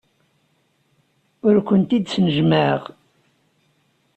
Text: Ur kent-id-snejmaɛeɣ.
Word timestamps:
Ur 1.47 1.55
kent-id-snejmaɛeɣ. 1.67 2.83